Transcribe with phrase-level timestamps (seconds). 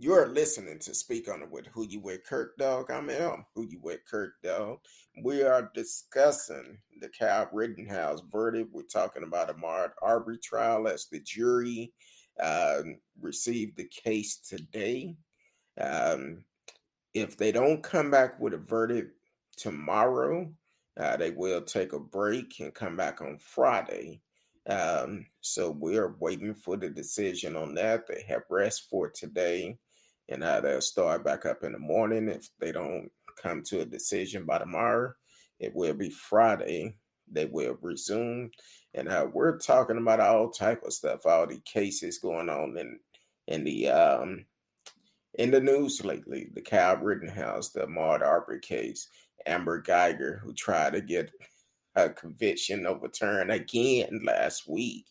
[0.00, 2.88] You're listening to Speak On It with Who You With Kirk Dog.
[2.88, 3.10] I'm
[3.56, 4.78] Who You With Kirk Dog.
[5.24, 8.70] We are discussing the Kyle Rittenhouse verdict.
[8.72, 11.92] We're talking about Ahmaud Arbery trial as the jury
[12.40, 12.82] uh,
[13.20, 15.16] received the case today.
[15.80, 16.44] Um,
[17.12, 19.16] if they don't come back with a verdict
[19.56, 20.48] tomorrow,
[20.96, 24.20] uh, they will take a break and come back on Friday.
[24.68, 28.06] Um, so we're waiting for the decision on that.
[28.06, 29.76] They have rest for today
[30.28, 32.28] and uh, they'll start back up in the morning.
[32.28, 35.12] If they don't come to a decision by tomorrow,
[35.58, 36.96] it will be Friday.
[37.30, 38.50] They will resume,
[38.94, 42.98] and uh, we're talking about all type of stuff, all the cases going on in
[43.46, 44.46] in the um
[45.34, 46.48] in the news lately.
[46.54, 49.08] The Kyle Rittenhouse, the Ahmaud Arbery case,
[49.46, 51.30] Amber Guyger, who tried to get
[51.94, 55.06] a conviction overturned again last week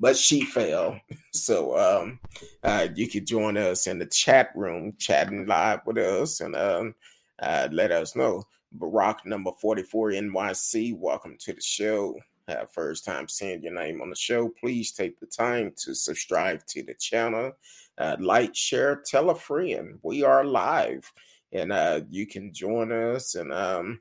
[0.00, 0.98] but she fell.
[1.32, 2.18] So um,
[2.64, 6.94] uh, you could join us in the chat room, chatting live with us, and um,
[7.40, 8.42] uh, let us know.
[8.76, 12.18] Barack number 44 NYC, welcome to the show.
[12.48, 16.66] Uh, first time seeing your name on the show, please take the time to subscribe
[16.66, 17.52] to the channel,
[17.96, 20.00] uh, like, share, tell a friend.
[20.02, 21.10] We are live,
[21.52, 24.00] and uh, you can join us and um,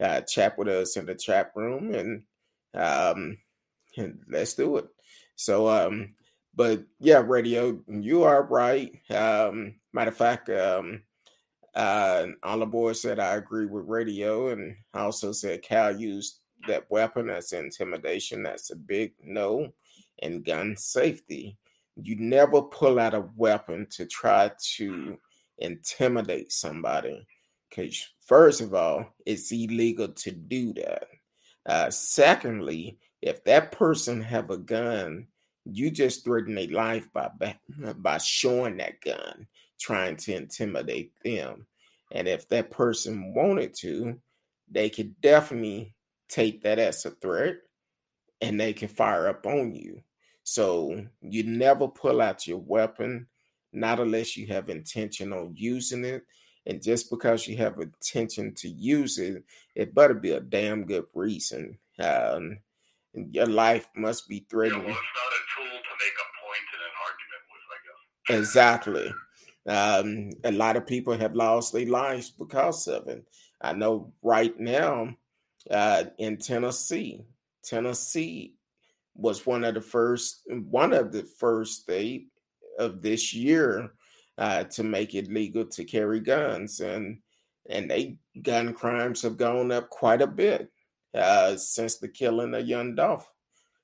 [0.00, 2.24] uh, chat with us in the chat room, and,
[2.74, 3.38] um,
[3.96, 4.88] and let's do it.
[5.36, 6.14] So, um,
[6.54, 8.92] but yeah, radio, you are right.
[9.10, 11.02] Um, matter of fact, um,
[11.74, 16.90] uh, the boys said I agree with radio, and I also said Cal used that
[16.90, 18.42] weapon as intimidation.
[18.42, 19.72] That's a big no.
[20.22, 21.58] And gun safety,
[21.96, 25.18] you never pull out a weapon to try to
[25.58, 27.26] intimidate somebody.
[27.68, 31.08] Because first of all, it's illegal to do that.
[31.66, 35.26] Uh, secondly, if that person have a gun,
[35.64, 37.30] you just threaten their life by
[37.96, 39.46] by showing that gun,
[39.80, 41.66] trying to intimidate them.
[42.12, 44.20] And if that person wanted to,
[44.70, 45.94] they could definitely
[46.28, 47.56] take that as a threat
[48.40, 50.02] and they can fire up on you.
[50.42, 53.26] So you never pull out your weapon,
[53.72, 56.24] not unless you have intention on using it.
[56.66, 59.44] And just because you have intention to use it,
[59.74, 61.78] it better be a damn good reason.
[61.98, 62.58] Um,
[63.12, 64.82] your life must be threatened.
[64.82, 68.40] Yeah, well, it's not a tool to make a point an argument with, I guess.
[68.40, 69.14] Exactly.
[69.66, 73.24] Um, a lot of people have lost their lives because of it.
[73.60, 75.14] I know right now
[75.70, 77.24] uh, in Tennessee,
[77.62, 78.54] Tennessee
[79.14, 82.28] was one of the first, one of the first state
[82.78, 83.92] of this year
[84.38, 87.18] uh, to make it legal to carry guns, and
[87.68, 90.70] and they gun crimes have gone up quite a bit
[91.14, 93.30] uh, since the killing of young Dolph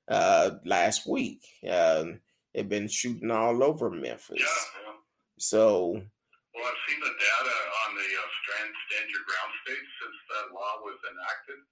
[0.09, 1.47] uh, last week.
[1.69, 2.05] Uh,
[2.53, 4.41] they've been shooting all over Memphis.
[4.41, 4.99] Yeah, yeah.
[5.39, 6.03] So.
[6.51, 7.57] Well, I've seen the data
[7.87, 11.63] on the uh, stand, stand your ground states since that law was enacted.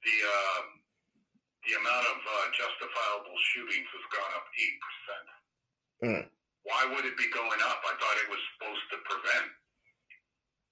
[0.00, 0.66] The um,
[1.68, 5.26] the amount of uh, justifiable shootings has gone up eight percent.
[6.00, 6.24] Mm.
[6.64, 7.80] Why would it be going up?
[7.84, 9.50] I thought it was supposed to prevent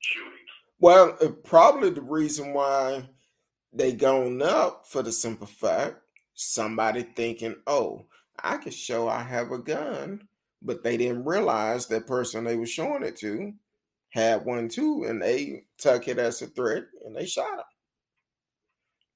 [0.00, 0.50] shootings.
[0.80, 3.08] Well, probably the reason why
[3.72, 5.96] they gone up for the simple fact
[6.34, 8.06] somebody thinking, oh,
[8.42, 10.28] I can show I have a gun,
[10.62, 13.52] but they didn't realize that person they were showing it to
[14.10, 17.58] had one too, and they took it as a threat and they shot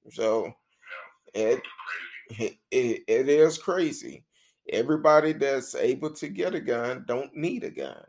[0.04, 0.10] him.
[0.12, 0.52] So
[1.34, 1.62] it,
[2.30, 4.24] it, it is crazy.
[4.68, 8.04] Everybody that's able to get a gun don't need a gun.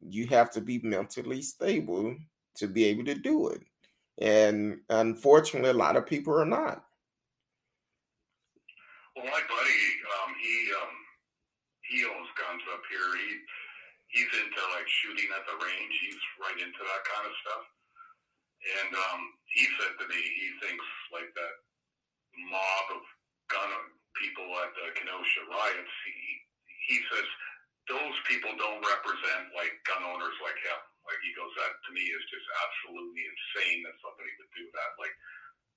[0.00, 2.16] You have to be mentally stable
[2.56, 3.62] to be able to do it.
[4.18, 6.84] And unfortunately, a lot of people are not.
[9.14, 9.82] Well, my buddy,
[10.20, 10.94] um, he um,
[11.82, 13.10] he owns guns up here.
[13.16, 13.30] He
[14.12, 15.94] he's into like shooting at the range.
[16.02, 17.64] He's right into that kind of stuff.
[18.60, 21.54] And um, he said to me, he thinks like that
[22.52, 23.02] mob of
[23.48, 25.96] gun people at the Kenosha riots.
[26.06, 26.16] He
[26.86, 27.26] he says
[27.88, 30.80] those people don't represent like gun owners like him.
[31.08, 34.90] Like he goes, that to me is just absolutely insane that somebody would do that.
[35.00, 35.14] Like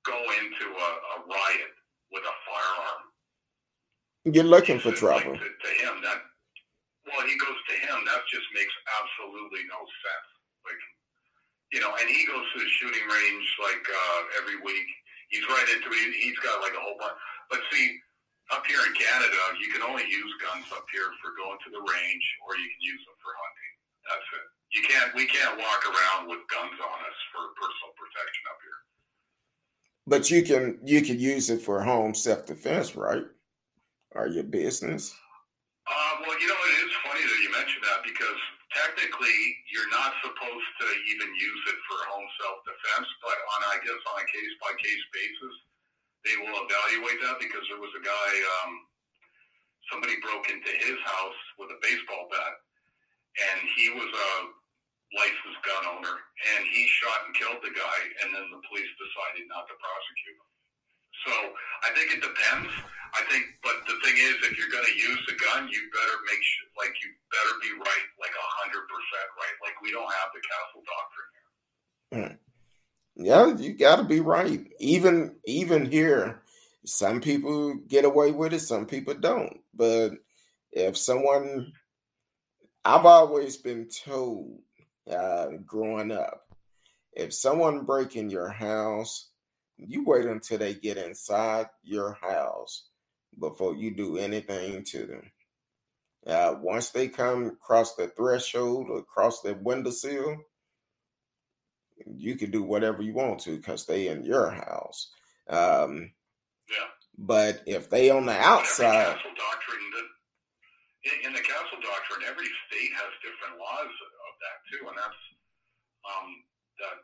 [0.05, 1.73] go into a, a riot
[2.11, 3.03] with a firearm.
[4.29, 5.35] You're looking for trouble.
[5.35, 6.19] Like to, to him, that
[7.07, 7.97] well, he goes to him.
[8.07, 10.29] That just makes absolutely no sense.
[10.63, 10.81] Like
[11.75, 14.89] you know, and he goes to the shooting range like uh, every week.
[15.33, 16.13] He's right into it.
[16.21, 17.17] He's got like a whole bunch.
[17.49, 17.97] But see,
[18.51, 21.79] up here in Canada, you can only use guns up here for going to the
[21.79, 23.71] range, or you can use them for hunting.
[24.03, 28.43] That's it you can't we can't walk around with guns on us for personal protection
[28.49, 28.79] up here.
[30.09, 33.23] But you can you can use it for home self defense, right?
[34.17, 35.13] Or your business.
[35.85, 38.39] Uh, well, you know, it is funny that you mentioned that because
[38.71, 44.01] technically you're not supposed to even use it for home self-defense, but on I guess
[44.15, 45.55] on a case by case basis,
[46.23, 48.31] they will evaluate that because there was a guy,
[48.63, 48.71] um,
[49.91, 52.55] somebody broke into his house with a baseball bat,
[53.37, 54.31] and he was a
[55.13, 56.15] licensed gun owner,
[56.55, 60.37] and he shot and killed the guy, and then the police decided not to prosecute
[60.39, 60.49] him.
[61.27, 61.33] So
[61.85, 62.71] I think it depends.
[63.13, 66.17] I think, but the thing is, if you're going to use the gun, you better
[66.25, 69.57] make sure, like, you better be right, like a hundred percent right.
[69.61, 71.43] Like we don't have the castle doctrine here.
[73.15, 74.67] Yeah, you got to be right.
[74.79, 76.41] Even even here,
[76.85, 79.59] some people get away with it, some people don't.
[79.73, 80.13] But
[80.71, 81.73] if someone,
[82.83, 84.59] I've always been told
[85.09, 86.41] uh, growing up,
[87.13, 89.29] if someone break in your house,
[89.77, 92.87] you wait until they get inside your house
[93.39, 95.31] before you do anything to them.
[96.25, 100.37] Uh, once they come across the threshold or across the windowsill,
[102.07, 105.09] you can do whatever you want to because they in your house.
[105.49, 106.11] Um,
[106.69, 106.87] Yeah.
[107.17, 110.07] but if they on the outside, castle doctrine that
[111.03, 115.21] in, in the castle doctrine, every state has different laws of that too, and that's
[116.07, 116.27] um,
[116.79, 116.97] that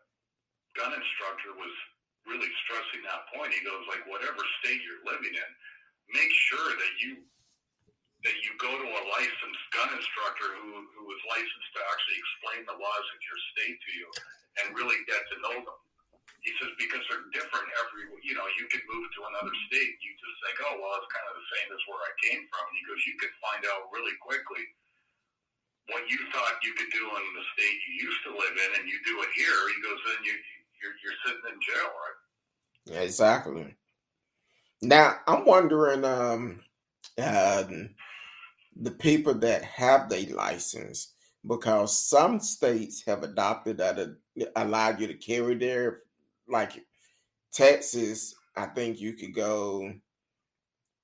[0.76, 1.72] gun instructor was
[2.28, 3.52] really stressing that point.
[3.56, 5.50] He goes like, whatever state you're living in,
[6.16, 7.20] make sure that you
[8.28, 12.60] that you go to a licensed gun instructor who who is licensed to actually explain
[12.68, 14.08] the laws of your state to you
[14.64, 15.80] and really get to know them.
[16.44, 20.12] He says because they're different every you know you could move to another state you
[20.16, 22.76] just think oh well it's kind of the same as where I came from and
[22.80, 24.64] he goes you could find out really quickly
[25.92, 28.86] what you thought you could do in the state you used to live in and
[28.88, 30.36] you do it here he goes then you
[30.80, 32.20] you're, you're sitting in jail right
[32.86, 33.76] Yeah, exactly.
[34.82, 36.62] Now I'm wondering, um,
[37.22, 37.64] uh,
[38.76, 41.14] the people that have their license,
[41.48, 46.00] because some states have adopted that uh, allow you to carry there,
[46.48, 46.86] like
[47.52, 48.36] Texas.
[48.56, 49.94] I think you could go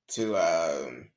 [0.10, 1.10] to um,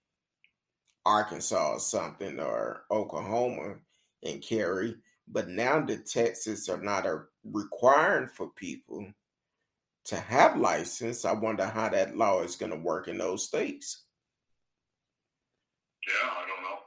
[1.04, 3.76] Arkansas or something or Oklahoma
[4.22, 4.96] and carry.
[5.26, 9.06] But now the Texas are not a requiring for people
[10.06, 11.24] to have license.
[11.24, 14.04] I wonder how that law is going to work in those states.
[16.06, 16.77] yeah I don't know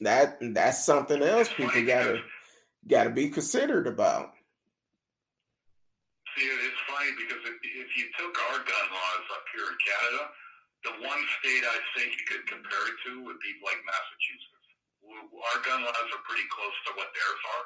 [0.00, 2.20] That that's something else people gotta
[2.86, 4.36] gotta be considered about.
[6.36, 10.22] See, it's funny because if, if you took our gun laws up here in Canada,
[10.84, 14.52] the one state I think you could compare it to would be like Massachusetts.
[15.06, 17.64] Our gun laws are pretty close to what theirs are,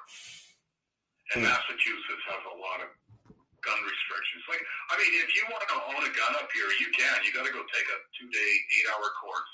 [1.34, 1.50] and Hmm.
[1.50, 2.90] Massachusetts has a lot of
[3.64, 4.44] gun restrictions.
[4.46, 4.62] Like,
[4.92, 7.16] I mean, if you want to own a gun up here, you can.
[7.26, 9.52] You got to go take a two-day, eight-hour course.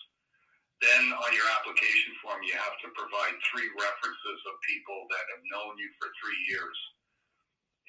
[0.85, 5.43] Then on your application form, you have to provide three references of people that have
[5.49, 6.77] known you for three years.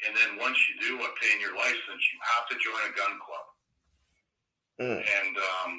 [0.07, 3.47] And then once you do obtain your license, you have to join a gun club.
[4.77, 4.99] Mm.
[5.03, 5.71] And um,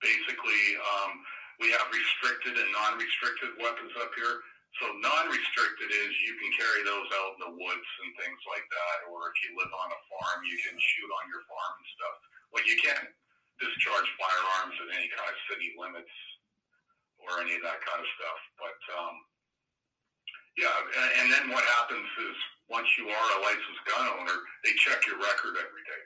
[0.00, 1.12] basically, um,
[1.60, 4.40] we have restricted and non-restricted weapons up here.
[4.80, 8.96] So non-restricted is you can carry those out in the woods and things like that,
[9.08, 12.16] or if you live on a farm, you can shoot on your farm and stuff.
[12.52, 13.08] Well, you can't
[13.56, 14.08] discharge
[14.66, 16.10] firearms in any kind of city limits
[17.22, 18.40] or any of that kind of stuff.
[18.58, 19.14] But um,
[20.58, 22.36] yeah, and, and then what happens is
[22.70, 26.02] once you are a licensed gun owner, they check your record every day.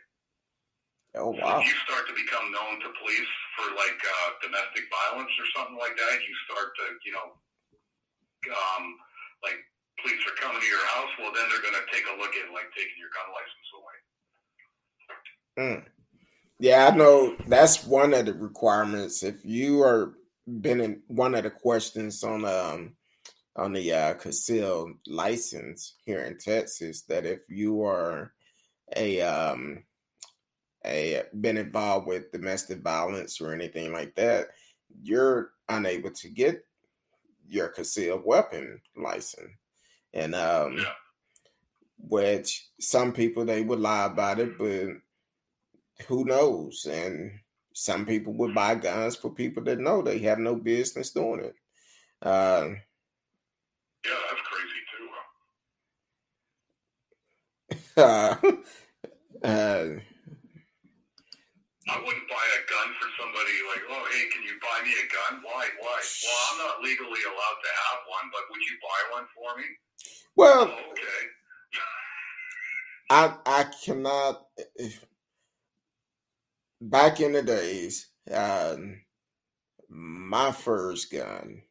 [1.19, 1.59] Oh So wow.
[1.59, 5.79] if you start to become known to police for like uh, domestic violence or something
[5.81, 7.35] like that, you start to, you know,
[8.55, 8.85] um,
[9.43, 9.59] like
[9.99, 11.11] police are coming to your house.
[11.19, 13.97] Well, then they're going to take a look at like taking your gun license away.
[15.59, 15.83] Mm.
[16.61, 19.23] Yeah, I know that's one of the requirements.
[19.23, 20.15] If you are
[20.61, 22.93] been in one of the questions on um
[23.57, 28.35] on the uh concealed license here in Texas, that if you are
[28.95, 29.85] a um
[30.85, 34.49] a been involved with domestic violence or anything like that,
[35.03, 36.67] you're unable to get
[37.49, 39.53] your concealed weapon license.
[40.13, 40.93] And um Yeah.
[41.99, 44.89] which some people they would lie about it, but
[46.09, 46.87] who knows?
[46.91, 47.33] And
[47.75, 51.55] some people would buy guns for people that know they have no business doing it.
[52.23, 52.71] Uh,
[54.05, 55.09] Yeah, that's crazy too.
[57.97, 58.37] uh,
[59.45, 60.01] uh,
[61.89, 65.07] I wouldn't buy a gun for somebody like, oh, hey, can you buy me a
[65.11, 65.43] gun?
[65.43, 65.67] Why?
[65.81, 65.99] Why?
[66.01, 69.67] Well, I'm not legally allowed to have one, but would you buy one for me?
[70.37, 71.23] well, Oh, okay.
[73.11, 74.47] I I cannot.
[74.77, 75.05] If,
[76.81, 79.01] back in the days, um,
[79.89, 81.63] my first gun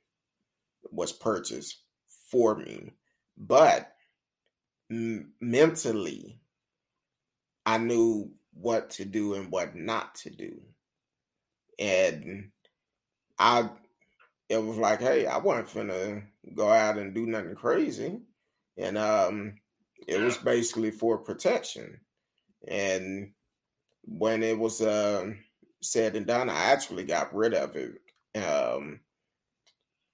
[0.92, 1.82] was purchased
[2.30, 2.92] for me,
[3.38, 3.92] but
[4.92, 6.39] m- mentally,
[7.66, 10.62] I knew what to do and what not to do.
[11.78, 12.51] And
[13.38, 13.70] I,
[14.50, 16.24] it was like, hey, I wasn't finna
[16.56, 18.20] go out and do nothing crazy.
[18.78, 19.56] And um,
[20.08, 22.01] it was basically for protection.
[22.68, 23.32] And
[24.03, 25.32] when it was uh,
[25.82, 28.00] said and done, I actually got rid of it
[28.36, 29.00] um,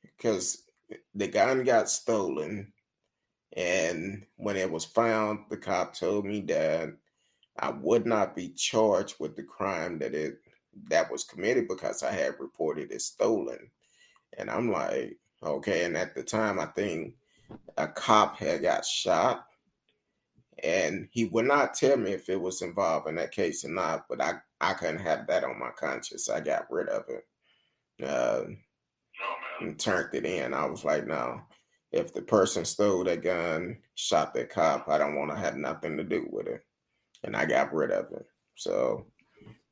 [0.02, 0.64] because
[1.14, 2.72] the gun got stolen.
[3.56, 6.90] And when it was found, the cop told me that
[7.58, 10.40] I would not be charged with the crime that it
[10.90, 13.72] that was committed because I had reported it stolen.
[14.38, 15.86] And I'm like, okay.
[15.86, 17.16] And at the time, I think
[17.78, 19.48] a cop had got shot,
[20.64, 24.06] and he would not tell me if it was involved in that case or not.
[24.10, 26.30] But I I couldn't have that on my conscience.
[26.30, 27.26] I got rid of it.
[28.04, 28.44] Uh,
[29.62, 30.54] and turned it in.
[30.54, 31.42] I was like, no,
[31.92, 35.98] if the person stole that gun, shot that cop, I don't want to have nothing
[35.98, 36.62] to do with it.
[37.24, 38.26] And I got rid of it.
[38.56, 39.06] So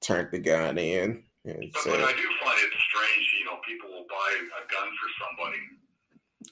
[0.01, 1.23] turned the gun in.
[1.45, 4.73] And but, said, but I do find it strange, you know, people will buy a
[4.73, 5.59] gun for somebody.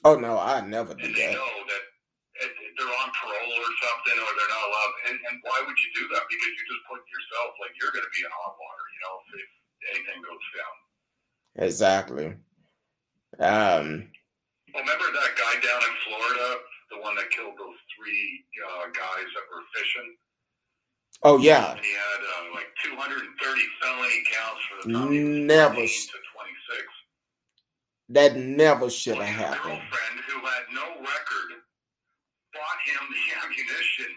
[0.04, 1.36] Oh no, I never do and that.
[2.42, 4.92] They know that they're on parole or something, or they're not allowed.
[5.06, 6.26] And, and why would you do that?
[6.26, 9.14] Because you're just putting yourself like you're going to be in hot water, you know,
[9.22, 9.50] if, if
[9.94, 10.74] anything goes down.
[11.62, 12.26] Exactly.
[13.38, 14.10] Um,
[14.74, 16.48] well, remember that guy down in Florida,
[16.90, 20.18] the one that killed those three uh, guys that were fishing?
[21.22, 21.78] Oh yeah.
[21.78, 23.22] And he had uh, like 230
[23.78, 26.82] felony counts for the time never to 26.
[28.10, 29.78] That never should have happened.
[29.86, 31.61] Girlfriend who had no record
[32.52, 34.12] bought him the ammunition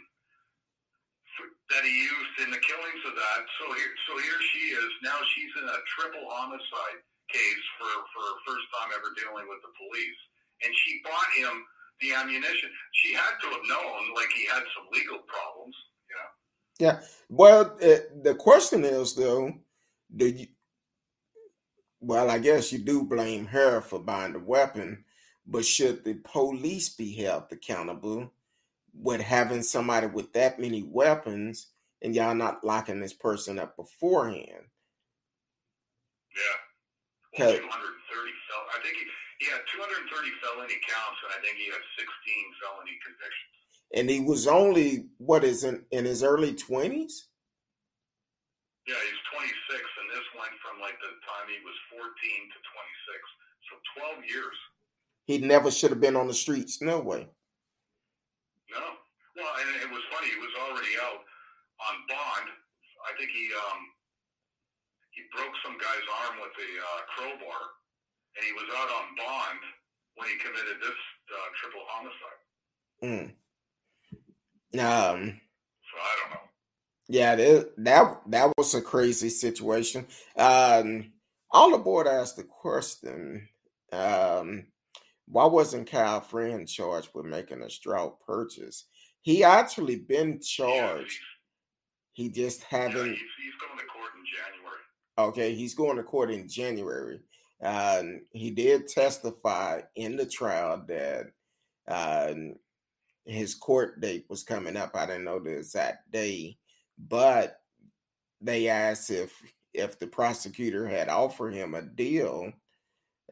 [1.73, 3.41] that he used in the killings of that.
[3.59, 4.91] So here, so here she is.
[5.03, 9.73] Now she's in a triple homicide case for, for first time ever dealing with the
[9.75, 10.19] police.
[10.63, 11.65] And she bought him
[11.99, 12.71] the ammunition.
[13.03, 15.75] She had to have known, like, he had some legal problems,
[16.15, 16.29] know?
[16.79, 16.99] Yeah.
[17.29, 19.51] Well, it, the question is, though,
[20.15, 20.47] do you,
[21.99, 25.03] well, I guess you do blame her for buying the weapon,
[25.47, 28.31] but should the police be held accountable
[28.93, 31.67] with having somebody with that many weapons
[32.01, 34.65] and y'all not locking this person up beforehand?
[37.35, 37.51] Yeah.
[37.51, 39.05] 230 fel- I think he,
[39.43, 40.07] he had 230
[40.39, 42.07] felony counts, and I think he had 16
[42.63, 43.55] felony convictions.
[43.93, 47.27] And he was only what is in in his early 20s.
[48.87, 53.19] Yeah, he's 26, and this went from like the time he was 14 to 26,
[53.67, 53.73] so
[54.21, 54.57] 12 years.
[55.25, 56.81] He never should have been on the streets.
[56.81, 57.27] No way.
[58.69, 58.83] No.
[59.35, 60.29] Well, and it was funny.
[60.29, 61.21] He was already out
[61.81, 62.47] on bond.
[63.05, 63.81] I think he um,
[65.11, 67.61] he broke some guy's arm with a uh, crowbar,
[68.37, 69.61] and he was out on bond
[70.15, 70.99] when he committed this
[71.33, 72.41] uh, triple homicide.
[73.03, 73.27] Mm.
[74.77, 75.41] Um.
[75.91, 76.45] So I don't know.
[77.07, 80.07] Yeah, that that, that was a crazy situation.
[80.35, 81.11] Um,
[81.51, 83.47] on the board asked the question,
[83.91, 84.65] um,
[85.27, 88.85] why wasn't Kyle Friend charged with making a straw purchase?
[89.21, 91.19] He actually been charged.
[92.13, 92.95] He just haven't.
[92.95, 94.81] Yeah, he's, he's going to court in January.
[95.17, 97.19] Okay, he's going to court in January.
[97.63, 101.27] Uh, he did testify in the trial that
[101.87, 102.33] uh,
[103.25, 104.91] his court date was coming up.
[104.93, 106.57] I didn't know the exact day,
[106.97, 107.59] but
[108.41, 109.33] they asked if
[109.73, 112.53] if the prosecutor had offered him a deal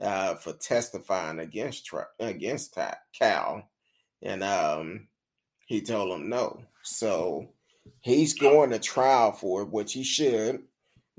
[0.03, 2.77] uh, for testifying against against
[3.17, 3.69] Cal,
[4.21, 5.07] and um,
[5.65, 6.61] he told him no.
[6.83, 7.49] So
[8.01, 10.63] he's going to trial for it, which he should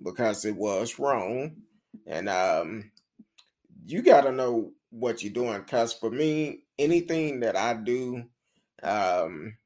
[0.02, 1.56] because it was wrong.
[2.06, 2.90] And um,
[3.86, 5.60] you got to know what you're doing.
[5.60, 8.24] Because for me, anything that I do,
[8.82, 9.56] um,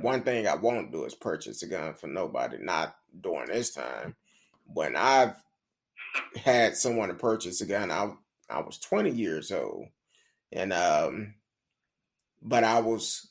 [0.00, 4.14] one thing I won't do is purchase a gun for nobody, not during this time.
[4.66, 5.34] When I've
[6.36, 8.12] had someone to purchase a gun, I,
[8.50, 9.86] I was 20 years old.
[10.52, 11.34] And, um,
[12.42, 13.28] but I was,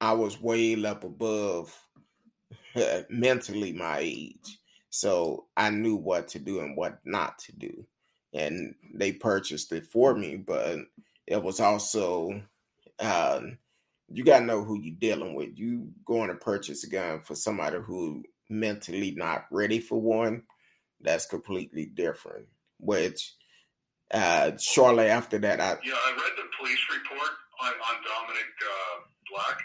[0.00, 1.76] I was way up above
[3.08, 4.58] mentally my age.
[4.90, 7.86] So I knew what to do and what not to do.
[8.34, 10.78] And they purchased it for me, but
[11.26, 12.42] it was also
[12.98, 13.58] um,
[14.12, 15.50] you gotta know who you're dealing with.
[15.54, 20.42] You going to purchase a gun for somebody who mentally not ready for one,
[21.00, 22.46] that's completely different.
[22.78, 23.34] Which
[24.12, 27.32] uh, shortly after that, I yeah, I read the police report
[27.64, 28.96] on, on Dominic uh,
[29.32, 29.58] Black,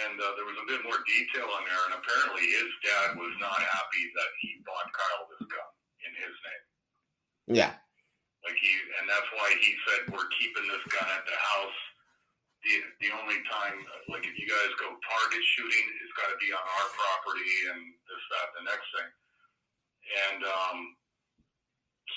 [0.00, 1.82] and uh, there was a bit more detail on there.
[1.92, 5.70] And apparently, his dad was not happy that he bought Kyle this gun
[6.08, 6.64] in his name.
[7.60, 7.72] Yeah.
[8.48, 11.80] Like he, and that's why he said we're keeping this gun at the house.
[12.64, 13.76] The the only time,
[14.08, 17.92] like if you guys go target shooting, it's got to be on our property and
[18.08, 19.10] this that the next thing.
[20.28, 20.78] And um,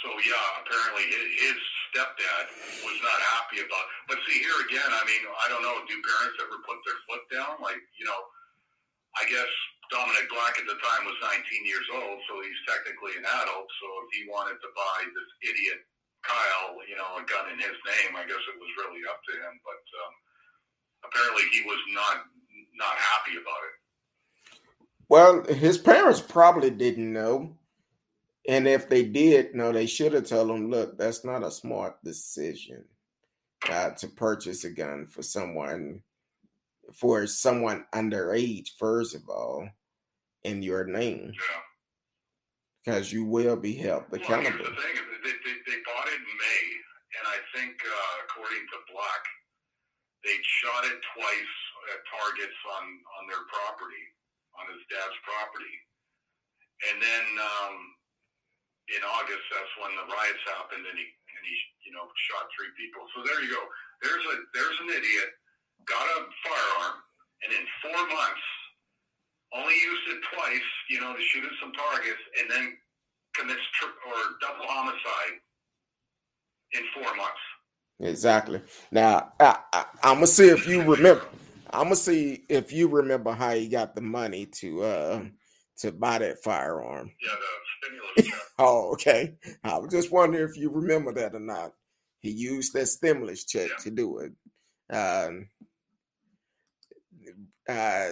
[0.04, 2.46] so yeah, apparently his, stepdad
[2.84, 3.86] was not happy about.
[4.12, 5.80] But see here again, I mean, I don't know.
[5.88, 7.64] Do parents ever put their foot down?
[7.64, 8.20] Like you know,
[9.16, 9.48] I guess
[9.88, 13.72] Dominic Black at the time was 19 years old, so he's technically an adult.
[13.80, 15.80] So if he wanted to buy this idiot
[16.28, 19.34] Kyle, you know, a gun in his name, I guess it was really up to
[19.40, 19.54] him.
[19.64, 20.14] But um,
[21.08, 22.28] apparently, he was not
[22.76, 23.76] not happy about it.
[25.10, 27.56] Well, his parents probably didn't know.
[28.48, 32.02] And if they did no, they should have told him, look, that's not a smart
[32.04, 32.86] decision
[33.70, 36.02] uh, to purchase a gun for someone
[36.94, 39.68] for someone underage, first of all,
[40.44, 41.34] in your name.
[41.36, 41.62] Yeah.
[42.80, 44.64] Because you will be held accountable.
[44.64, 46.64] Well, the thing, they, they, they, bought it in May,
[47.20, 49.24] and I think, uh, according to Black,
[50.24, 51.56] they shot it twice
[51.92, 52.86] at targets on,
[53.20, 54.06] on their property,
[54.56, 55.76] on his dad's property.
[56.88, 57.76] And then um,
[58.92, 61.56] in August, that's when the riots happened, and he and he
[61.88, 63.04] you know shot three people.
[63.16, 63.64] So there you go.
[64.04, 65.30] There's a there's an idiot
[65.88, 66.98] got a firearm,
[67.44, 68.48] and in four months
[69.56, 72.78] only used it twice, you know, to shoot at some targets, and then
[73.36, 75.40] commits tri- or double homicide
[76.74, 77.44] in four months.
[78.00, 78.62] Exactly.
[78.92, 81.26] Now I, I, I'm gonna see if you remember.
[81.72, 85.22] I'm gonna see if you remember how he got the money to uh
[85.78, 87.12] to buy that firearm.
[87.22, 88.50] Yeah, the stimulus check.
[88.60, 89.36] oh, okay.
[89.64, 91.74] I was just wondering if you remember that or not.
[92.20, 93.84] He used that stimulus check yeah.
[93.84, 94.32] to do it.
[94.90, 95.30] Uh,
[97.70, 98.10] uh,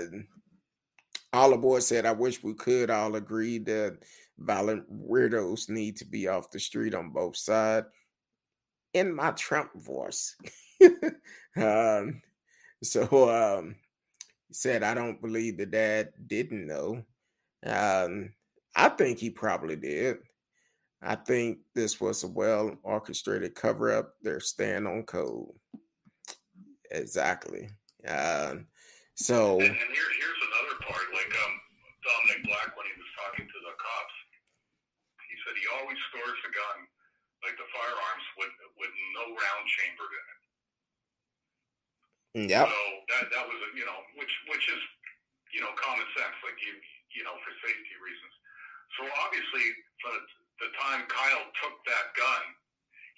[1.33, 3.97] all the boys said, I wish we could all agree that
[4.37, 7.87] violent weirdos need to be off the street on both sides.
[8.93, 10.35] In my Trump voice.
[11.57, 12.21] um,
[12.81, 13.75] so um,
[14.51, 17.03] said, I don't believe the dad didn't know.
[17.65, 18.33] Um,
[18.75, 20.17] I think he probably did.
[21.01, 24.13] I think this was a well orchestrated cover up.
[24.21, 25.53] They're staying on code.
[26.91, 27.69] Exactly.
[28.07, 28.65] Uh,
[29.15, 29.59] so.
[29.61, 31.05] And, and here, here's another part.
[31.13, 31.53] Like um,
[32.01, 34.17] Dominic Black, when he was talking to the cops,
[35.29, 36.77] he said he always stores the gun,
[37.45, 40.41] like the firearms, with with no round chambered in it.
[42.35, 42.67] Yeah.
[42.67, 42.81] So
[43.13, 44.81] that that was a, you know which which is
[45.53, 46.37] you know common sense.
[46.43, 46.75] Like you
[47.15, 48.35] you know, for safety reasons.
[48.99, 49.65] So obviously,
[50.03, 50.13] for
[50.61, 52.43] the time Kyle took that gun,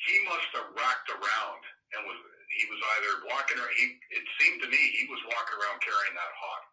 [0.06, 1.62] he must have racked around
[1.98, 2.20] and was
[2.54, 6.16] he was either walking or he it seemed to me he was walking around carrying
[6.16, 6.64] that hot.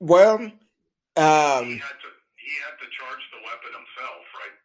[0.00, 0.36] Well,
[1.20, 4.56] um, he had to he had to charge the weapon himself, right?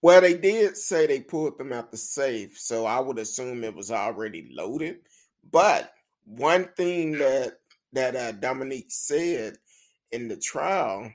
[0.00, 3.76] Well, they did say they pulled them out the safe, so I would assume it
[3.76, 4.98] was already loaded.
[5.50, 5.94] But
[6.24, 7.58] one thing that
[7.92, 9.56] that uh, Dominique said
[10.10, 11.12] in the trial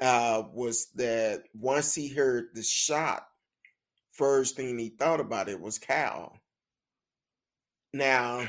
[0.00, 3.26] uh, was that once he heard the shot,
[4.12, 6.36] first thing he thought about it was Cal.
[7.92, 8.48] Now,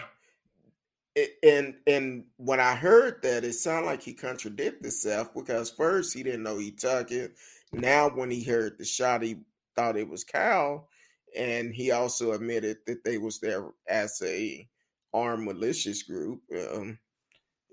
[1.44, 6.24] and and when I heard that, it sounded like he contradicted himself because first he
[6.24, 7.36] didn't know he took it.
[7.74, 9.38] Now, when he heard the shot, he
[9.76, 10.88] thought it was Cal,
[11.36, 14.68] and he also admitted that they was there as a
[15.14, 16.42] armed malicious group.
[16.54, 17.00] Um,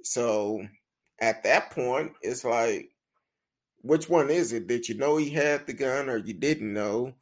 [0.09, 0.65] so
[1.21, 2.89] at that point, it's like,
[3.85, 4.67] which one is it?
[4.67, 7.13] Did you know he had the gun or you didn't know?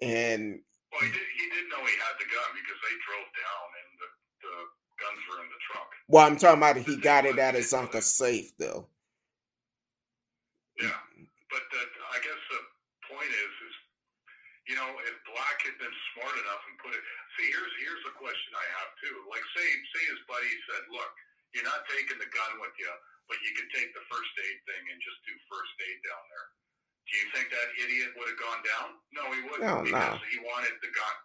[0.00, 3.66] And well, he, did, he did know he had the gun because they drove down
[3.76, 4.08] and the,
[4.40, 4.54] the
[5.04, 5.88] guns were in the trunk.
[6.08, 8.88] Well, I'm talking about he got it at his uncle's safe, though.
[10.80, 10.96] Yeah,
[11.52, 12.60] but the, I guess the
[13.12, 13.74] point is, is
[14.64, 17.04] you know, if Black had been smart enough and put it.
[17.36, 19.16] See, here's here's a question I have too.
[19.28, 21.12] Like, say say his buddy said, "Look,
[21.56, 22.92] you're not taking the gun with you,
[23.28, 26.48] but you can take the first aid thing and just do first aid down there.
[27.08, 28.88] Do you think that idiot would have gone down?
[29.16, 30.28] No, he wouldn't no, because no.
[30.28, 31.16] he wanted the gun.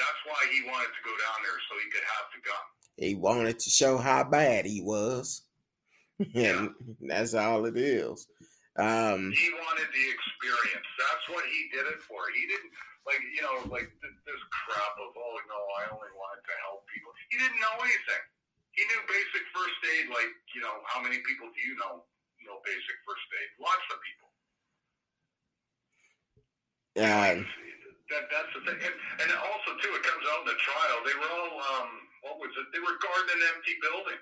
[0.00, 2.64] That's why he wanted to go down there so he could have the gun.
[2.96, 5.44] He wanted to show how bad he was.
[6.18, 6.68] and yeah.
[7.04, 8.26] that's all it is.
[8.74, 10.88] Um, he wanted the experience.
[10.98, 12.18] That's what he did it for.
[12.34, 12.74] He didn't
[13.06, 17.14] like you know like this crap of oh no, I only wanted to help people.
[17.30, 18.24] He didn't know anything
[18.74, 20.10] he knew basic first aid.
[20.10, 22.04] Like, you know, how many people do you know
[22.46, 23.50] know basic first aid?
[23.62, 24.28] Lots of people.
[26.96, 27.34] Yeah.
[28.10, 28.80] That, that's the thing.
[28.82, 30.98] And, and also, too, it comes out in the trial.
[31.06, 31.90] They were all, um,
[32.22, 32.66] what was it?
[32.72, 34.20] They were guarding an empty building.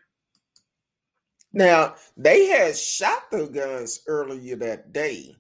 [1.53, 5.37] Now, they had shot the guns earlier that day.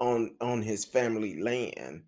[0.00, 2.02] on on his family land.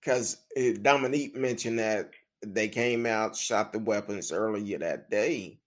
[0.00, 2.10] Because eh, Dominique mentioned that
[2.42, 5.58] they came out, shot the weapons earlier that day,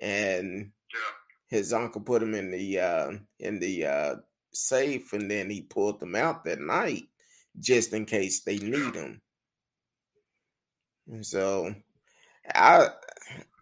[0.00, 1.00] and Yeah.
[1.48, 4.14] his uncle put them in the uh, in the uh,
[4.52, 7.08] safe, and then he pulled them out that night
[7.58, 9.20] just in case they need them.
[11.08, 11.74] And so,
[12.54, 12.88] I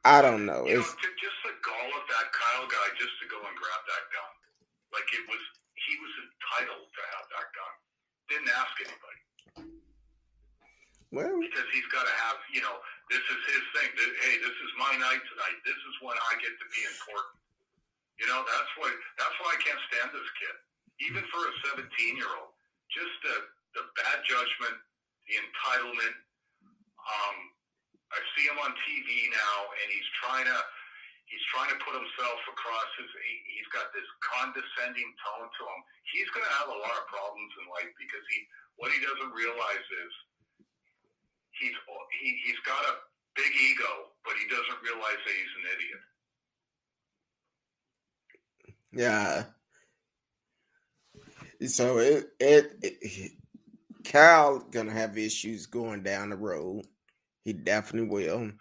[0.05, 0.67] I don't know.
[0.67, 3.83] You It's ju- just the gall of that Kyle guy just to go and grab
[3.89, 4.33] that gun.
[4.93, 5.43] Like it was,
[5.75, 7.75] he was entitled to have that gun.
[8.29, 9.18] Didn't ask anybody
[11.15, 12.77] well, because he's got to have, you know,
[13.11, 13.89] this is his thing.
[13.97, 15.59] Th- Hey, this is my night tonight.
[15.65, 17.37] This is when I get to be important.
[18.21, 20.57] You know, that's what, that's why I can't stand this kid.
[21.09, 21.87] Even for a 17
[22.19, 22.53] year old,
[22.91, 23.37] just the,
[23.79, 24.77] the bad judgment,
[25.31, 26.17] the entitlement.
[26.99, 27.37] Um,
[28.13, 30.59] I see him on TV now, and he's trying to
[31.29, 33.11] he's trying to put himself across his.
[33.13, 35.81] He, he's got this condescending tone to him.
[36.17, 38.39] He's going to have a lot of problems in life because he
[38.81, 40.13] what he doesn't realize is
[41.61, 41.77] he's
[42.23, 42.95] he, he's got a
[43.37, 46.03] big ego, but he doesn't realize that he's an idiot.
[48.93, 49.45] yeah.
[51.69, 53.33] So it, it it
[54.05, 56.87] Kyle gonna have issues going down the road.
[57.45, 58.53] He definitely will.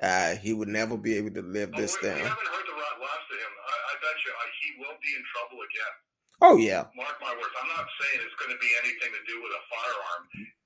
[0.00, 2.24] Uh, he would never be able to live Oh, this we, we down.
[2.24, 3.52] haven't heard the right last of him.
[3.52, 5.94] I, I bet you uh, he will be in trouble again.
[6.40, 7.54] Oh yeah, mark my words.
[7.60, 10.22] I'm not saying it's going to be anything to do with a firearm.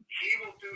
[0.06, 0.70] He will do.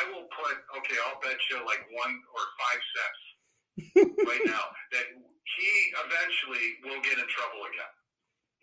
[0.00, 0.56] I, will put.
[0.78, 3.22] Okay, I'll bet you like one or five cents
[4.28, 5.70] right now that he
[6.04, 7.92] eventually will get in trouble again.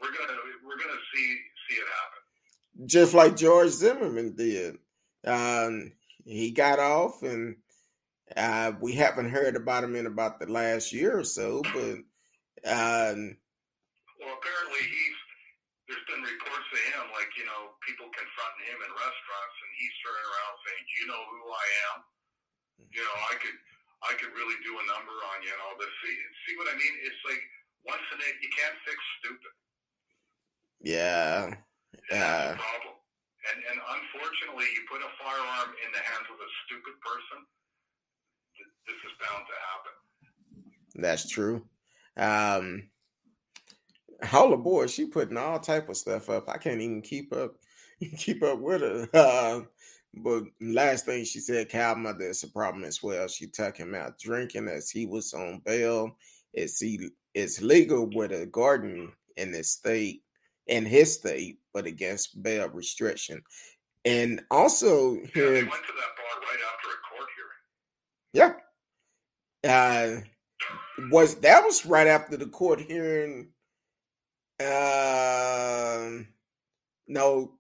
[0.02, 1.38] We're gonna we're gonna see
[1.70, 2.88] see it happen.
[2.88, 4.78] just like George Zimmerman did.
[5.26, 5.92] Um,
[6.24, 7.56] he got off, and
[8.36, 11.62] uh, we haven't heard about him in about the last year or so.
[11.74, 11.98] But
[12.70, 13.38] um,
[14.20, 15.17] Well, apparently he's.
[15.88, 19.96] There's been reports of him, like you know, people confronting him in restaurants, and he's
[20.04, 21.98] turning around saying, "Do you know who I am?
[22.92, 23.58] You know, I could,
[24.04, 26.76] I could really do a number on you and all this." See, see what I
[26.76, 26.94] mean?
[27.08, 27.40] It's like
[27.88, 29.54] once in it, you can't fix stupid.
[30.84, 31.56] yeah,
[32.12, 32.60] that's Uh.
[32.60, 32.96] problem.
[33.48, 37.48] And and unfortunately, you put a firearm in the hands of a stupid person.
[38.60, 39.96] th- This is bound to happen.
[41.00, 41.64] that's true.
[42.20, 42.90] Um,
[44.24, 46.50] Holla boy, she putting all type of stuff up.
[46.50, 47.56] I can't even keep up
[48.18, 49.10] keep up with her.
[49.14, 49.62] Uh,
[50.16, 53.28] but last thing she said, Cal mother is a problem as well.
[53.28, 56.18] She took him out drinking as he was on bail.
[56.54, 60.24] It's he, it's legal with a garden in the state
[60.68, 63.42] in his state, but against bail restriction.
[64.06, 67.30] And also Yeah, here, went to that bar right after a court
[68.34, 68.62] hearing.
[69.64, 70.22] yeah, uh,
[71.12, 73.50] was that was right after the court hearing.
[74.60, 76.28] Um,
[77.08, 77.54] no,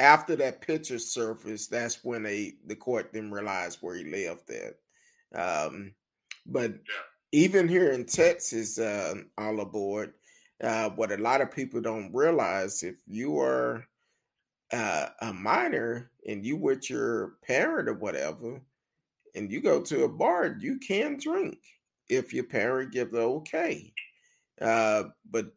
[0.00, 4.76] after that picture surfaced, that's when they the court didn't realize where he lived at.
[5.34, 5.94] Um,
[6.46, 6.78] but Yeah.
[7.32, 10.14] even here in Texas, uh, all aboard,
[10.62, 13.86] uh, what a lot of people don't realize if you are
[14.72, 18.60] uh, a minor and you with your parent or whatever,
[19.34, 21.58] and you go to a bar, you can drink
[22.08, 23.92] if your parent give the okay.
[24.60, 25.54] Uh, but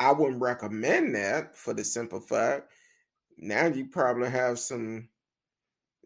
[0.00, 2.72] I wouldn't recommend that for the simple fact.
[3.36, 5.08] Now you probably have some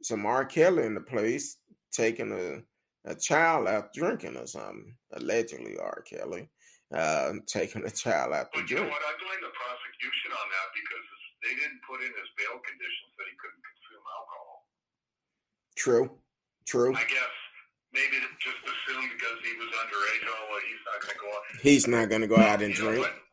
[0.02, 0.44] some R.
[0.44, 1.56] Kelly in the place
[1.90, 2.60] taking a,
[3.08, 4.96] a child out drinking or something.
[5.14, 6.02] Allegedly R.
[6.02, 6.50] Kelly.
[6.92, 9.00] Uh, taking a child out to But you know what?
[9.00, 11.06] I blame the prosecution on that because
[11.46, 14.56] they didn't put in his bail conditions that he couldn't consume alcohol.
[15.78, 16.06] True.
[16.66, 16.92] True.
[16.98, 17.34] I guess
[17.94, 21.44] maybe just assumed because he was underage, oh, well, he's not going to go out.
[21.62, 23.23] He's not gonna go out and You drink.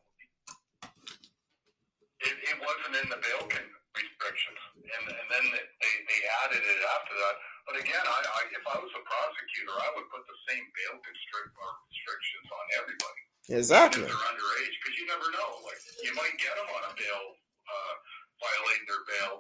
[2.22, 6.80] It, it wasn't in the bail con- restrictions, and, and then they, they added it
[6.96, 7.36] after that.
[7.68, 10.96] But again, I, I, if I was a prosecutor, I would put the same bail
[11.02, 13.22] constrict, or restrictions on everybody,
[13.58, 14.06] Exactly.
[14.06, 15.50] if they're underage, because you never know.
[15.66, 17.24] Like you might get them on a bail
[17.68, 17.94] uh,
[18.40, 19.34] violating their bail.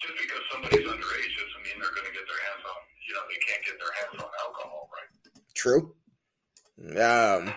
[0.00, 2.80] Just because somebody's underage doesn't mean they're going to get their hands on.
[3.06, 5.10] You know, they can't get their hands on alcohol, right?
[5.54, 5.94] True.
[6.98, 7.54] Um,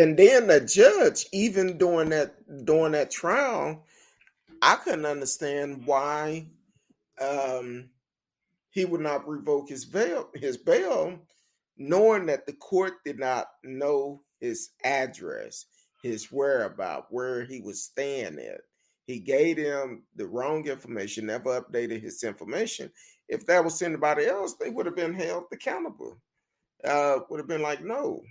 [0.00, 2.34] and then the judge, even during that
[2.64, 3.84] during that trial,
[4.62, 6.46] I couldn't understand why
[7.20, 7.90] um,
[8.70, 11.18] he would not revoke his bail, his bail,
[11.76, 15.66] knowing that the court did not know his address,
[16.02, 18.62] his whereabout, where he was staying at.
[19.06, 22.90] He gave them the wrong information, never updated his information.
[23.28, 26.20] If that was anybody else, they would have been held accountable
[26.84, 28.22] uh, would have been like, no,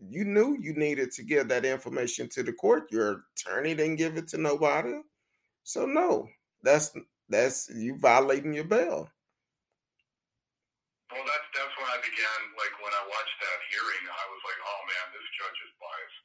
[0.00, 2.90] you knew you needed to give that information to the court.
[2.90, 5.02] Your attorney didn't give it to nobody.
[5.64, 6.28] So no,
[6.62, 6.94] that's
[7.28, 9.10] that's you violating your bail.
[11.10, 12.38] Well, that's that's when I began.
[12.54, 16.20] Like when I watched that hearing, I was like, "Oh man, this judge is biased,"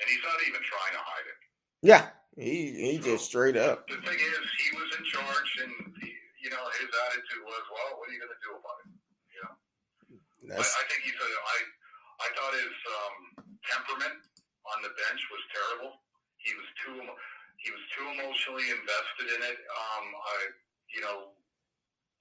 [0.00, 1.40] and he's not even trying to hide it.
[1.82, 2.04] Yeah,
[2.36, 3.88] he he so, just straight up.
[3.90, 6.14] The thing is, he was in charge, and he,
[6.46, 8.92] you know his attitude was, "Well, what are you going to do about it?"
[9.34, 9.54] You know.
[10.56, 11.56] I, I, think he said, "I
[12.20, 13.16] I thought his um,
[13.68, 14.16] temperament
[14.72, 15.92] on the bench was terrible.
[16.42, 16.98] He was too
[17.60, 19.58] he was too emotionally invested in it.
[19.58, 20.36] Um, I
[20.94, 21.18] you know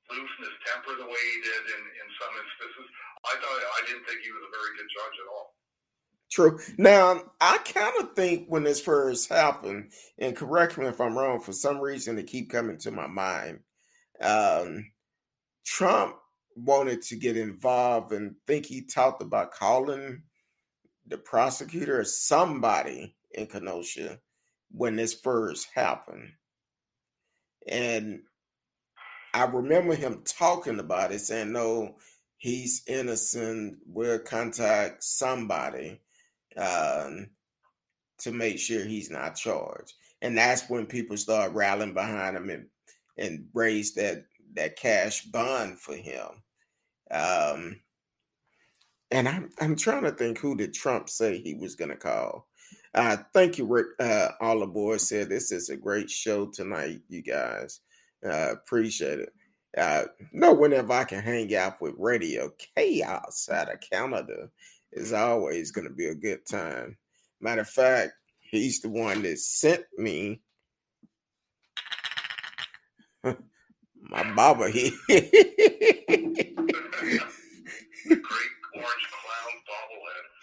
[0.10, 2.88] losing his temper the way he did in, in some instances.
[3.26, 5.56] I thought I didn't think he was a very good judge at all.
[6.32, 6.60] True.
[6.78, 11.40] Now, I kind of think when this first happened, and correct me if I'm wrong,
[11.40, 13.60] for some reason it keep coming to my mind.
[14.22, 14.92] Um,
[15.66, 16.16] Trump
[16.56, 20.24] wanted to get involved and think he talked about calling
[21.08, 24.20] the prosecutor or somebody in Kenosha
[24.72, 26.32] when this first happened.
[27.68, 28.22] And
[29.34, 31.98] I remember him talking about it, saying, no,
[32.38, 33.80] he's innocent.
[33.86, 36.00] We'll contact somebody
[36.58, 37.28] um,
[38.20, 39.94] to make sure he's not charged.
[40.22, 42.68] And that's when people start rallying behind him and,
[43.18, 46.28] and raise that, that cash bond for him.
[47.12, 47.80] Um,
[49.12, 52.48] and I'm I'm trying to think who did Trump say he was going to call.
[52.94, 53.88] Uh, thank you, Rick.
[54.00, 57.82] Uh, all aboard said this is a great show tonight, you guys.
[58.26, 59.34] Uh, appreciate it.
[59.78, 64.50] Uh, know whenever I can hang out with Radio Chaos out of Canada
[64.94, 66.98] is always going to be a good time.
[67.42, 70.42] Matter of fact, he's the one that sent me
[73.24, 74.70] my baba.
[74.70, 75.26] He great
[78.76, 79.56] orange clown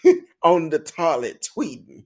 [0.05, 2.05] bobblehead on the toilet tweeting.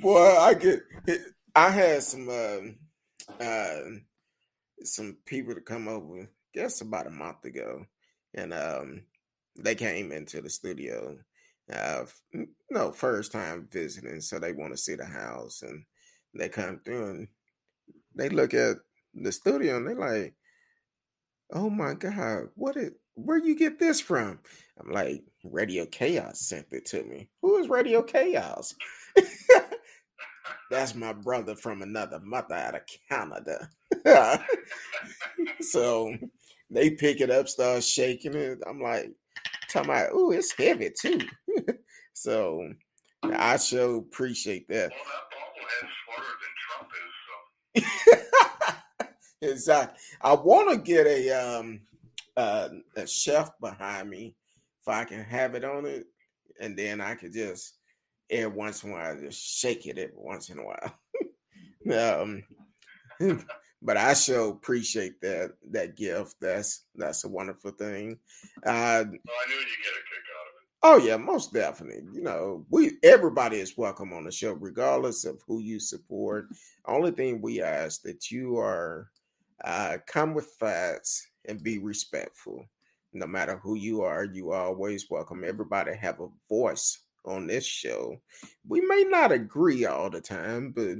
[0.00, 0.80] Boy, I get.
[1.54, 3.80] I had some uh, uh,
[4.82, 6.28] some people to come over.
[6.54, 7.86] Guess about a month ago,
[8.34, 9.02] and um,
[9.58, 11.18] they came into the studio.
[11.72, 12.04] Uh,
[12.70, 15.84] no, first time visiting, so they want to see the house, and
[16.34, 17.28] they come through and
[18.14, 18.76] they look at
[19.14, 20.34] the studio and they're like,
[21.52, 22.92] "Oh my god, what is?
[23.14, 24.38] Where you get this from?"
[24.80, 28.74] I'm like, "Radio Chaos sent it to me." Who is Radio Chaos?
[30.70, 33.68] That's my brother from another mother out of Canada.
[35.60, 36.16] so
[36.70, 38.58] they pick it up, start shaking it.
[38.66, 39.12] I'm like,
[39.72, 41.20] talking about, oh, it's heavy too.
[42.14, 42.72] so
[43.22, 44.90] I sure appreciate that.
[44.90, 46.90] Well, that smarter than Trump
[47.76, 47.84] is.
[49.40, 49.48] So.
[49.48, 49.98] exactly.
[50.22, 51.80] I want to get a um
[52.36, 54.34] uh, a chef behind me
[54.80, 56.06] if I can have it on it,
[56.60, 57.78] and then I could just
[58.30, 62.22] every once in a while just shake it every once in a while.
[62.22, 62.44] um,
[63.82, 66.36] but I sure appreciate that that gift.
[66.40, 68.18] That's that's a wonderful thing.
[68.64, 71.04] Uh, well, I knew you'd get a kick out of it.
[71.04, 72.02] Oh yeah, most definitely.
[72.12, 76.48] You know, we everybody is welcome on the show, regardless of who you support.
[76.86, 79.08] Only thing we ask that you are
[79.64, 82.66] uh, come with facts and be respectful.
[83.12, 85.44] No matter who you are, you are always welcome.
[85.44, 88.20] Everybody have a voice on this show.
[88.66, 90.96] We may not agree all the time, but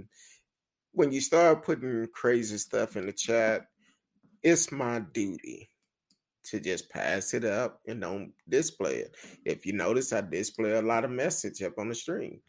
[0.93, 3.67] when you start putting crazy stuff in the chat,
[4.43, 5.71] it's my duty
[6.45, 9.17] to just pass it up and don't display it.
[9.45, 12.41] If you notice, I display a lot of message up on the stream.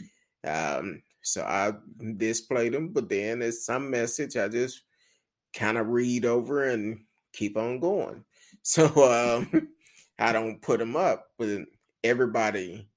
[0.45, 1.73] Um, so I
[2.17, 4.81] display them, but then there's some message I just
[5.53, 6.99] kind of read over and
[7.33, 8.23] keep on going.
[8.61, 9.49] So um,
[10.19, 11.67] I don't put them up, but
[12.05, 12.87] everybody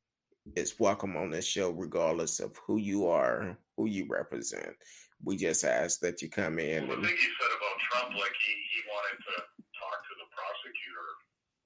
[0.55, 4.77] is welcome on this show, regardless of who you are, who you represent.
[5.25, 6.87] We just ask that you come in.
[6.87, 9.35] Well, the thing you said about Trump, like he, he wanted to
[9.75, 11.09] talk to the prosecutor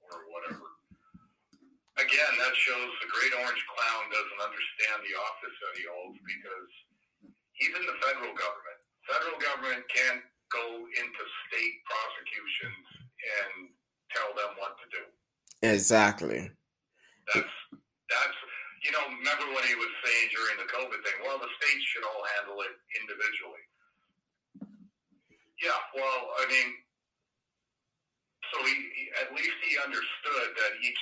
[0.07, 0.65] or whatever.
[1.99, 6.71] Again, that shows the great orange clown doesn't understand the office that he holds because
[7.53, 8.79] he's in the federal government.
[9.05, 13.51] Federal government can't go into state prosecutions and
[14.11, 15.03] tell them what to do.
[15.63, 16.51] Exactly.
[17.33, 17.55] That's
[18.11, 18.39] that's
[18.81, 21.17] you know, remember what he was saying during the COVID thing?
[21.21, 23.61] Well, the states should all handle it individually.
[25.61, 26.69] Yeah, well, I mean,
[28.49, 31.01] so he, he at least he understood that each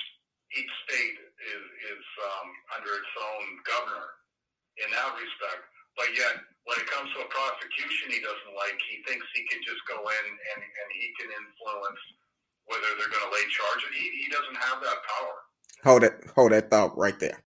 [0.52, 1.64] each state is
[1.96, 4.20] is um, under its own governor
[4.84, 5.64] in that respect.
[5.96, 6.36] But yet,
[6.68, 9.98] when it comes to a prosecution he doesn't like, he thinks he can just go
[10.00, 12.02] in and, and he can influence
[12.66, 13.82] whether they're going to lay charge.
[13.86, 15.36] And he, he doesn't have that power.
[15.84, 17.38] Hold that hold that thought right there.